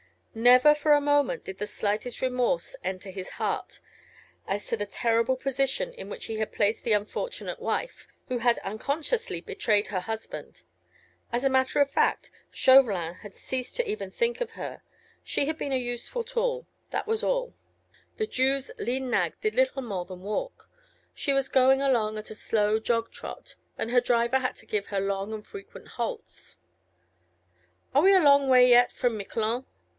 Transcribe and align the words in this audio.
Never 0.33 0.73
for 0.73 0.93
a 0.93 1.01
moment 1.01 1.43
did 1.43 1.59
the 1.59 1.67
slightest 1.67 2.21
remorse 2.21 2.75
enter 2.83 3.11
his 3.11 3.31
heart, 3.31 3.81
as 4.47 4.65
to 4.67 4.77
the 4.77 4.85
terrible 4.85 5.35
position 5.35 5.93
in 5.93 6.09
which 6.09 6.25
he 6.25 6.37
had 6.37 6.53
placed 6.53 6.83
the 6.83 6.93
unfortunate 6.93 7.59
wife, 7.59 8.07
who 8.27 8.39
had 8.39 8.57
unconsciously 8.59 9.41
betrayed 9.41 9.87
her 9.87 9.99
husband. 9.99 10.63
As 11.33 11.43
a 11.43 11.49
matter 11.51 11.81
of 11.81 11.91
fact, 11.91 12.31
Chauvelin 12.49 13.15
had 13.15 13.35
ceased 13.35 13.79
even 13.81 14.09
to 14.09 14.17
think 14.17 14.41
of 14.41 14.51
her: 14.51 14.81
she 15.23 15.45
had 15.45 15.57
been 15.57 15.73
a 15.73 15.77
useful 15.77 16.23
tool, 16.23 16.65
that 16.91 17.05
was 17.05 17.23
all. 17.23 17.53
The 18.17 18.25
Jew's 18.25 18.71
lean 18.79 19.09
nag 19.11 19.33
did 19.41 19.53
little 19.53 19.83
more 19.83 20.05
than 20.05 20.21
walk. 20.21 20.67
She 21.13 21.33
was 21.33 21.49
going 21.49 21.81
along 21.81 22.17
at 22.17 22.31
a 22.31 22.35
slow 22.35 22.79
jog 22.79 23.11
trot, 23.11 23.55
and 23.77 23.91
her 23.91 24.01
driver 24.01 24.39
had 24.39 24.55
to 24.55 24.65
give 24.65 24.87
her 24.87 24.99
long 25.01 25.31
and 25.33 25.45
frequent 25.45 25.89
halts. 25.89 26.55
"Are 27.93 28.01
we 28.01 28.15
a 28.15 28.21
long 28.23 28.47
way 28.47 28.67
yet 28.67 28.93
from 28.93 29.17
Miquelon?" 29.17 29.65